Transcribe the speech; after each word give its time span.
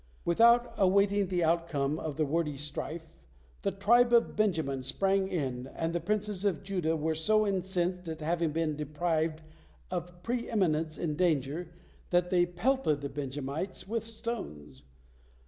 Without 0.25 0.73
awaiting 0.77 1.27
the 1.27 1.43
outcome 1.43 1.99
of 1.99 2.17
the 2.17 2.25
wordy 2.25 2.57
strife, 2.57 3.19
the 3.61 3.69
tribe 3.69 4.11
of 4.11 4.35
Benjamin 4.35 4.81
sprang 4.81 5.27
in, 5.27 5.67
and 5.75 5.93
the 5.93 5.99
princes 5.99 6.43
of 6.43 6.63
Judah 6.63 6.95
were 6.95 7.13
so 7.13 7.45
incensed 7.45 8.09
at 8.09 8.19
having 8.19 8.51
been 8.51 8.75
deprived 8.75 9.43
of 9.91 10.23
pre 10.23 10.49
eminence 10.49 10.97
in 10.97 11.15
danger 11.15 11.71
that 12.09 12.31
they 12.31 12.47
pelted 12.47 13.01
the 13.01 13.09
Benjamites 13.09 13.87
with 13.87 14.03
stones. 14.07 14.81